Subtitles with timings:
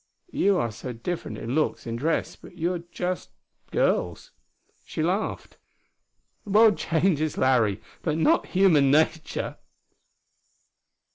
[0.31, 3.29] You are so different in looks, in dress, but you're just
[3.69, 4.31] girls."
[4.83, 5.59] She laughed.
[6.43, 9.57] "The world changes, Larry, but not human nature."